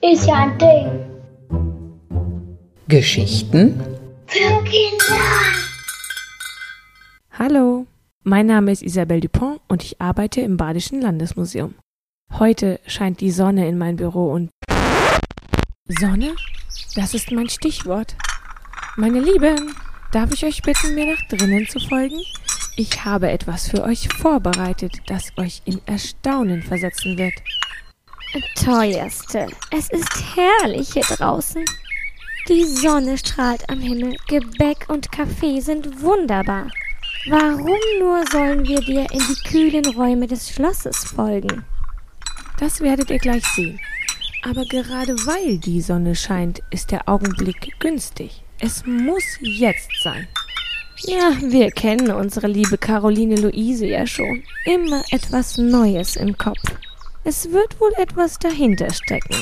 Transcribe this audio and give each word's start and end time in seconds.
Ist 0.00 0.26
ja 0.28 0.34
ein 0.44 0.58
Ding. 0.58 0.86
Geschichten 2.86 3.82
Für 4.26 4.62
Kinder. 4.62 5.16
Hallo, 7.32 7.86
mein 8.22 8.46
Name 8.46 8.70
ist 8.70 8.82
Isabelle 8.82 9.20
Dupont 9.20 9.60
und 9.66 9.82
ich 9.82 10.00
arbeite 10.00 10.40
im 10.42 10.56
Badischen 10.56 11.00
Landesmuseum. 11.00 11.74
Heute 12.38 12.78
scheint 12.86 13.20
die 13.20 13.32
Sonne 13.32 13.66
in 13.66 13.76
mein 13.76 13.96
Büro 13.96 14.30
und 14.32 14.50
Sonne? 15.88 16.36
Das 16.94 17.12
ist 17.12 17.32
mein 17.32 17.48
Stichwort. 17.48 18.14
Meine 18.96 19.18
Lieben, 19.18 19.74
darf 20.12 20.32
ich 20.32 20.44
euch 20.44 20.62
bitten, 20.62 20.94
mir 20.94 21.06
nach 21.06 21.22
drinnen 21.28 21.66
zu 21.66 21.80
folgen? 21.80 22.20
Ich 22.80 23.04
habe 23.04 23.28
etwas 23.28 23.66
für 23.68 23.82
euch 23.82 24.08
vorbereitet, 24.08 24.92
das 25.08 25.32
euch 25.36 25.62
in 25.64 25.80
Erstaunen 25.86 26.62
versetzen 26.62 27.18
wird. 27.18 27.34
Teuerste, 28.54 29.48
es 29.72 29.90
ist 29.90 30.36
herrlich 30.36 30.92
hier 30.92 31.02
draußen. 31.02 31.64
Die 32.48 32.62
Sonne 32.62 33.18
strahlt 33.18 33.68
am 33.68 33.80
Himmel, 33.80 34.16
Gebäck 34.28 34.88
und 34.88 35.10
Kaffee 35.10 35.58
sind 35.58 36.00
wunderbar. 36.00 36.70
Warum 37.28 37.80
nur 37.98 38.24
sollen 38.30 38.64
wir 38.64 38.80
dir 38.80 39.10
in 39.10 39.24
die 39.26 39.48
kühlen 39.48 39.86
Räume 39.96 40.28
des 40.28 40.48
Schlosses 40.48 41.02
folgen? 41.02 41.64
Das 42.60 42.80
werdet 42.80 43.10
ihr 43.10 43.18
gleich 43.18 43.44
sehen. 43.44 43.80
Aber 44.44 44.64
gerade 44.66 45.14
weil 45.26 45.58
die 45.58 45.80
Sonne 45.80 46.14
scheint, 46.14 46.62
ist 46.70 46.92
der 46.92 47.08
Augenblick 47.08 47.74
günstig. 47.80 48.44
Es 48.60 48.86
muss 48.86 49.24
jetzt 49.40 49.90
sein. 50.00 50.28
Ja, 51.00 51.36
wir 51.40 51.70
kennen 51.70 52.10
unsere 52.10 52.48
liebe 52.48 52.76
Caroline 52.76 53.36
Luise 53.36 53.86
ja 53.86 54.06
schon. 54.06 54.42
Immer 54.64 55.02
etwas 55.10 55.56
Neues 55.56 56.16
im 56.16 56.36
Kopf. 56.36 56.62
Es 57.24 57.50
wird 57.52 57.80
wohl 57.80 57.92
etwas 57.96 58.38
dahinter 58.38 58.92
stecken. 58.92 59.36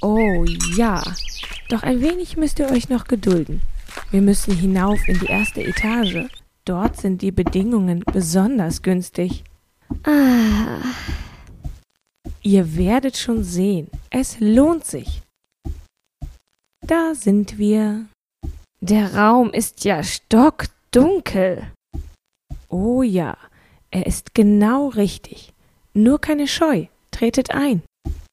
Oh 0.00 0.44
ja, 0.76 1.02
doch 1.68 1.82
ein 1.82 2.00
wenig 2.00 2.36
müsst 2.36 2.58
ihr 2.58 2.70
euch 2.70 2.88
noch 2.88 3.04
gedulden. 3.04 3.60
Wir 4.10 4.20
müssen 4.20 4.54
hinauf 4.54 5.00
in 5.06 5.18
die 5.20 5.26
erste 5.26 5.62
Etage. 5.62 6.28
Dort 6.64 7.00
sind 7.00 7.22
die 7.22 7.32
Bedingungen 7.32 8.04
besonders 8.12 8.82
günstig. 8.82 9.44
Ah, 10.04 10.80
Ihr 12.44 12.76
werdet 12.76 13.16
schon 13.16 13.44
sehen, 13.44 13.88
es 14.10 14.40
lohnt 14.40 14.84
sich. 14.84 15.22
Da 16.80 17.14
sind 17.14 17.56
wir. 17.56 18.06
Der 18.82 19.14
Raum 19.14 19.52
ist 19.52 19.84
ja 19.84 20.02
stockdunkel. 20.02 21.70
Oh 22.68 23.02
ja, 23.02 23.36
er 23.92 24.06
ist 24.06 24.34
genau 24.34 24.88
richtig. 24.88 25.52
Nur 25.94 26.20
keine 26.20 26.48
Scheu, 26.48 26.86
tretet 27.12 27.52
ein. 27.52 27.82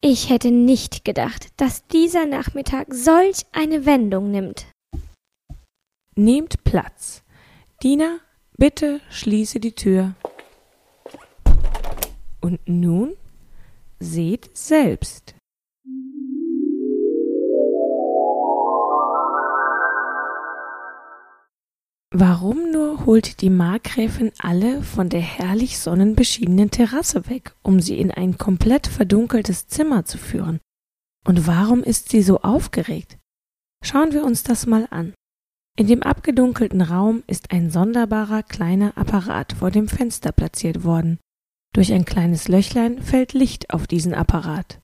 Ich 0.00 0.30
hätte 0.30 0.50
nicht 0.50 1.04
gedacht, 1.04 1.48
dass 1.58 1.86
dieser 1.88 2.24
Nachmittag 2.24 2.86
solch 2.94 3.44
eine 3.52 3.84
Wendung 3.84 4.30
nimmt. 4.30 4.66
Nehmt 6.16 6.64
Platz. 6.64 7.22
Dina, 7.82 8.18
bitte 8.56 9.02
schließe 9.10 9.60
die 9.60 9.74
Tür. 9.74 10.14
Und 12.40 12.66
nun 12.66 13.14
seht 13.98 14.56
selbst. 14.56 15.34
Warum 22.12 22.72
nur 22.72 23.06
holt 23.06 23.40
die 23.40 23.50
Markgräfin 23.50 24.32
alle 24.38 24.82
von 24.82 25.08
der 25.08 25.20
herrlich 25.20 25.78
sonnenbeschienenen 25.78 26.72
Terrasse 26.72 27.28
weg, 27.28 27.54
um 27.62 27.80
sie 27.80 27.98
in 27.98 28.10
ein 28.10 28.36
komplett 28.36 28.88
verdunkeltes 28.88 29.68
Zimmer 29.68 30.04
zu 30.04 30.18
führen? 30.18 30.58
Und 31.24 31.46
warum 31.46 31.84
ist 31.84 32.08
sie 32.08 32.22
so 32.22 32.40
aufgeregt? 32.40 33.16
Schauen 33.84 34.12
wir 34.12 34.24
uns 34.24 34.42
das 34.42 34.66
mal 34.66 34.88
an. 34.90 35.14
In 35.78 35.86
dem 35.86 36.02
abgedunkelten 36.02 36.82
Raum 36.82 37.22
ist 37.28 37.52
ein 37.52 37.70
sonderbarer 37.70 38.42
kleiner 38.42 38.98
Apparat 38.98 39.52
vor 39.52 39.70
dem 39.70 39.86
Fenster 39.86 40.32
platziert 40.32 40.82
worden. 40.82 41.18
Durch 41.72 41.92
ein 41.92 42.04
kleines 42.04 42.48
Löchlein 42.48 43.00
fällt 43.00 43.34
Licht 43.34 43.72
auf 43.72 43.86
diesen 43.86 44.14
Apparat. 44.14 44.80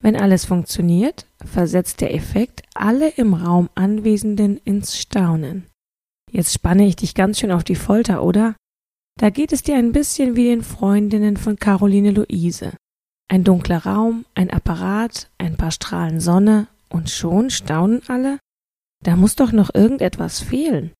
Wenn 0.00 0.14
alles 0.14 0.44
funktioniert, 0.44 1.26
versetzt 1.44 2.00
der 2.00 2.14
Effekt 2.14 2.62
alle 2.74 3.08
im 3.08 3.34
Raum 3.34 3.68
Anwesenden 3.74 4.58
ins 4.58 4.96
Staunen. 4.96 5.66
Jetzt 6.32 6.54
spanne 6.54 6.86
ich 6.86 6.96
dich 6.96 7.14
ganz 7.14 7.38
schön 7.38 7.52
auf 7.52 7.62
die 7.62 7.74
Folter, 7.74 8.24
oder? 8.24 8.56
Da 9.20 9.28
geht 9.28 9.52
es 9.52 9.62
dir 9.62 9.76
ein 9.76 9.92
bisschen 9.92 10.34
wie 10.34 10.44
den 10.44 10.62
Freundinnen 10.62 11.36
von 11.36 11.56
Caroline 11.56 12.10
Luise. 12.10 12.72
Ein 13.28 13.44
dunkler 13.44 13.84
Raum, 13.84 14.24
ein 14.34 14.50
Apparat, 14.50 15.30
ein 15.36 15.58
paar 15.58 15.70
Strahlen 15.70 16.20
Sonne 16.20 16.68
und 16.88 17.10
schon 17.10 17.50
staunen 17.50 18.00
alle? 18.08 18.38
Da 19.04 19.14
muss 19.14 19.36
doch 19.36 19.52
noch 19.52 19.74
irgendetwas 19.74 20.40
fehlen. 20.40 20.92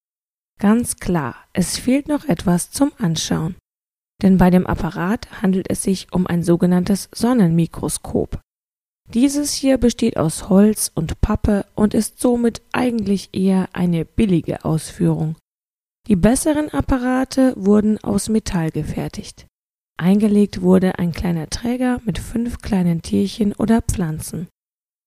Ganz 0.60 0.96
klar, 0.96 1.36
es 1.54 1.78
fehlt 1.78 2.08
noch 2.08 2.26
etwas 2.26 2.70
zum 2.70 2.92
Anschauen. 2.98 3.56
Denn 4.20 4.36
bei 4.36 4.50
dem 4.50 4.66
Apparat 4.66 5.40
handelt 5.40 5.70
es 5.70 5.82
sich 5.82 6.12
um 6.12 6.26
ein 6.26 6.42
sogenanntes 6.42 7.08
Sonnenmikroskop. 7.14 8.38
Dieses 9.10 9.52
hier 9.52 9.78
besteht 9.78 10.16
aus 10.16 10.48
Holz 10.48 10.90
und 10.94 11.20
Pappe 11.20 11.66
und 11.74 11.94
ist 11.94 12.20
somit 12.20 12.62
eigentlich 12.72 13.30
eher 13.32 13.68
eine 13.72 14.04
billige 14.04 14.64
Ausführung. 14.64 15.36
Die 16.08 16.16
besseren 16.16 16.70
Apparate 16.70 17.54
wurden 17.56 18.02
aus 18.02 18.28
Metall 18.28 18.70
gefertigt. 18.70 19.46
Eingelegt 19.98 20.62
wurde 20.62 20.98
ein 20.98 21.12
kleiner 21.12 21.48
Träger 21.48 22.00
mit 22.04 22.18
fünf 22.18 22.58
kleinen 22.58 23.02
Tierchen 23.02 23.52
oder 23.52 23.82
Pflanzen, 23.82 24.48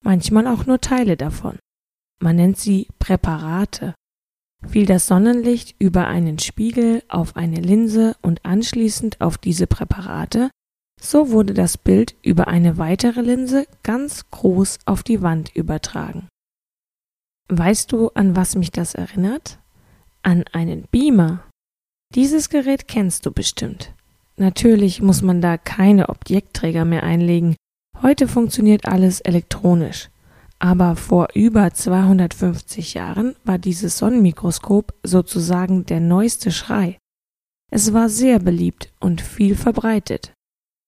manchmal 0.04 0.48
auch 0.48 0.66
nur 0.66 0.80
Teile 0.80 1.18
davon. 1.18 1.58
Man 2.22 2.38
nennt 2.38 2.58
sie 2.58 2.88
Präparate. 3.00 3.94
Fiel 4.66 4.86
das 4.86 5.08
Sonnenlicht 5.08 5.76
über 5.80 6.08
einen 6.08 6.40
Spiegel 6.40 7.04
auf 7.10 7.36
eine 7.36 7.60
Linse 7.60 8.16
und 8.22 8.46
anschließend 8.46 9.20
auf 9.20 9.38
diese 9.38 9.68
Präparate, 9.68 10.50
so 11.00 11.30
wurde 11.30 11.54
das 11.54 11.78
Bild 11.78 12.16
über 12.22 12.48
eine 12.48 12.78
weitere 12.78 13.22
Linse 13.22 13.68
ganz 13.84 14.30
groß 14.32 14.80
auf 14.86 15.04
die 15.04 15.22
Wand 15.22 15.56
übertragen. 15.56 16.28
Weißt 17.50 17.92
du, 17.92 18.10
an 18.10 18.36
was 18.36 18.56
mich 18.56 18.72
das 18.72 18.96
erinnert? 18.96 19.60
An 20.24 20.46
einen 20.52 20.88
Beamer. 20.90 21.44
Dieses 22.16 22.50
Gerät 22.50 22.88
kennst 22.88 23.26
du 23.26 23.32
bestimmt. 23.32 23.94
Natürlich 24.38 25.02
muss 25.02 25.22
man 25.22 25.42
da 25.42 25.58
keine 25.58 26.10
Objektträger 26.10 26.86
mehr 26.86 27.04
einlegen. 27.04 27.56
Heute 28.02 28.28
funktioniert 28.28 28.86
alles 28.86 29.22
elektronisch. 29.22 30.10
Aber 30.60 30.96
vor 30.96 31.28
über 31.36 31.74
250 31.74 32.94
Jahren 32.94 33.36
war 33.44 33.58
dieses 33.58 33.98
Sonnenmikroskop 33.98 34.94
sozusagen 35.04 35.86
der 35.86 36.00
neueste 36.00 36.52
Schrei. 36.52 36.98
Es 37.72 37.94
war 37.94 38.10
sehr 38.10 38.40
beliebt 38.40 38.92
und 39.00 39.22
viel 39.22 39.56
verbreitet. 39.56 40.34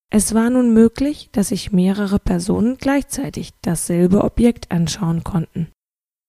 Es 0.10 0.34
war 0.34 0.50
nun 0.50 0.74
möglich, 0.74 1.30
dass 1.34 1.50
sich 1.50 1.72
mehrere 1.72 2.20
Personen 2.20 2.78
gleichzeitig 2.78 3.52
dasselbe 3.62 4.24
Objekt 4.24 4.72
anschauen 4.72 5.24
konnten. 5.24 5.68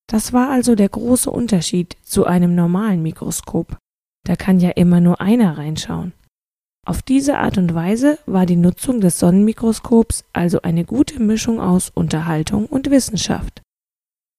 Das 0.09 0.33
war 0.33 0.51
also 0.51 0.75
der 0.75 0.89
große 0.89 1.31
Unterschied 1.31 1.97
zu 2.03 2.27
einem 2.27 2.55
normalen 2.55 3.03
Mikroskop. 3.03 3.77
Da 4.27 4.37
kann 4.37 4.59
ja 4.59 4.71
immer 4.71 5.01
nur 5.01 5.21
einer 5.21 5.59
reinschauen. 5.59 6.13
Auf 6.87 7.03
diese 7.03 7.37
Art 7.37 7.59
und 7.59 7.75
Weise 7.75 8.19
war 8.25 8.47
die 8.47 8.57
Nutzung 8.57 9.01
des 9.01 9.19
Sonnenmikroskops 9.19 10.25
also 10.33 10.63
eine 10.63 10.85
gute 10.85 11.21
Mischung 11.23 11.61
aus 11.61 11.91
Unterhaltung 11.91 12.65
und 12.67 12.91
Wissenschaft. 12.91 13.61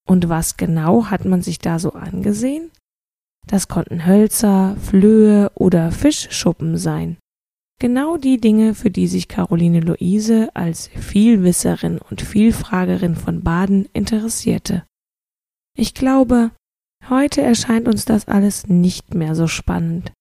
Und 0.08 0.28
was 0.28 0.58
genau 0.58 1.06
hat 1.06 1.26
man 1.26 1.44
sich 1.44 1.60
da 1.60 1.78
so 1.78 1.94
angesehen? 1.94 2.72
Das 3.46 3.68
konnten 3.68 4.08
Hölzer, 4.08 4.76
Flöhe 4.82 5.52
oder 5.54 5.92
Fischschuppen 5.92 6.78
sein. 6.78 7.18
Genau 7.82 8.18
die 8.18 8.42
Dinge, 8.42 8.76
für 8.76 8.92
die 8.92 9.08
sich 9.08 9.30
Caroline 9.30 9.80
Luise 9.80 10.50
als 10.54 10.90
Vielwisserin 10.90 11.98
und 11.98 12.22
Vielfragerin 12.22 13.16
von 13.16 13.42
Baden 13.42 13.88
interessierte. 13.94 14.84
Ich 15.78 15.94
glaube, 15.94 16.52
heute 17.10 17.42
erscheint 17.42 17.88
uns 17.88 18.04
das 18.04 18.28
alles 18.28 18.68
nicht 18.68 19.14
mehr 19.14 19.34
so 19.34 19.48
spannend. 19.48 20.12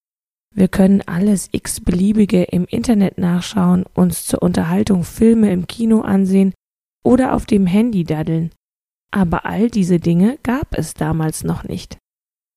Wir 0.55 0.69
können 0.69 1.01
alles 1.01 1.49
x-beliebige 1.51 2.43
im 2.43 2.63
Internet 2.63 3.17
nachschauen, 3.17 3.83
uns 3.93 4.25
zur 4.25 4.41
Unterhaltung 4.41 5.03
Filme 5.03 5.51
im 5.51 5.67
Kino 5.67 5.99
ansehen 5.99 6.53
oder 7.03 7.33
auf 7.33 7.45
dem 7.45 7.67
Handy 7.67 8.05
daddeln. 8.05 8.51
Aber 9.11 9.45
all 9.45 9.69
diese 9.69 9.99
Dinge 9.99 10.37
gab 10.43 10.77
es 10.77 10.93
damals 10.93 11.43
noch 11.43 11.65
nicht. 11.65 11.97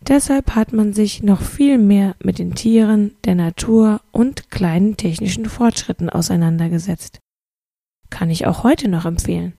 Deshalb 0.09 0.55
hat 0.55 0.73
man 0.73 0.93
sich 0.93 1.23
noch 1.23 1.41
viel 1.41 1.79
mehr 1.79 2.17
mit 2.23 2.39
den 2.39 2.55
Tieren, 2.55 3.17
der 3.25 3.37
Natur 3.37 4.01
und 4.11 4.51
kleinen 4.51 4.97
technischen 4.97 5.47
Fortschritten 5.47 6.11
auseinandergesetzt. 6.11 7.21
Kann 8.11 8.29
ich 8.29 8.47
auch 8.47 8.65
heute 8.65 8.89
noch 8.89 9.05
empfehlen. 9.07 9.55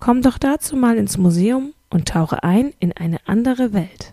Komm 0.00 0.22
doch 0.22 0.38
dazu 0.38 0.76
mal 0.76 0.96
ins 0.96 1.16
Museum 1.18 1.72
und 1.88 2.08
tauche 2.08 2.42
ein 2.42 2.74
in 2.80 2.92
eine 2.92 3.18
andere 3.26 3.72
Welt. 3.72 4.12